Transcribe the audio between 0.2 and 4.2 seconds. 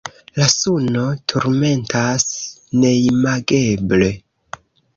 La suno turmentas neimageble.